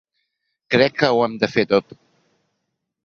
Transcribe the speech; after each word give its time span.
Crec 0.75 0.97
que 1.01 1.09
ho 1.17 1.21
hem 1.25 1.37
de 1.43 1.51
fer 1.57 1.67
tot. 1.75 1.95